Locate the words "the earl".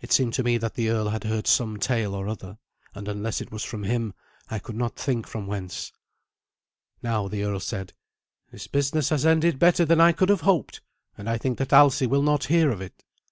0.74-1.10, 7.28-7.60